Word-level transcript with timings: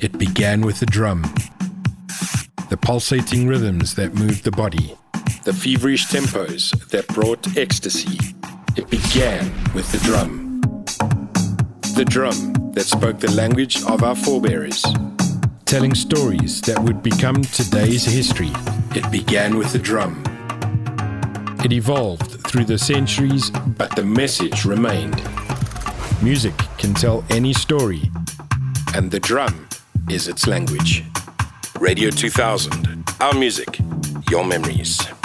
It 0.00 0.16
began 0.16 0.62
with 0.62 0.80
the 0.80 0.86
drum. 0.86 1.22
The 2.70 2.78
pulsating 2.80 3.46
rhythms 3.46 3.96
that 3.96 4.14
moved 4.14 4.44
the 4.44 4.50
body. 4.50 4.96
The 5.44 5.52
feverish 5.52 6.06
tempos 6.06 6.88
that 6.88 7.06
brought 7.08 7.54
ecstasy. 7.54 8.18
It 8.76 8.88
began 8.88 9.52
with 9.74 9.92
the 9.92 9.98
drum. 9.98 10.62
The 11.94 12.06
drum 12.08 12.72
that 12.72 12.84
spoke 12.84 13.20
the 13.20 13.30
language 13.32 13.82
of 13.84 14.02
our 14.02 14.16
forebears. 14.16 14.82
Telling 15.66 15.94
stories 15.94 16.62
that 16.62 16.82
would 16.82 17.02
become 17.02 17.42
today's 17.42 18.06
history. 18.06 18.52
It 18.94 19.10
began 19.12 19.58
with 19.58 19.74
the 19.74 19.78
drum. 19.78 20.24
It 21.62 21.72
evolved 21.74 22.40
through 22.46 22.64
the 22.64 22.78
centuries, 22.78 23.50
but 23.50 23.94
the 23.96 24.04
message 24.04 24.64
remained. 24.64 25.22
Music 26.22 26.54
can 26.78 26.94
tell 26.94 27.22
any 27.28 27.52
story, 27.52 28.10
and 28.94 29.10
the 29.10 29.20
drum 29.20 29.66
is 30.08 30.28
its 30.28 30.46
language. 30.46 31.04
Radio 31.78 32.10
2000, 32.10 33.04
our 33.20 33.34
music, 33.34 33.78
your 34.30 34.44
memories. 34.44 35.19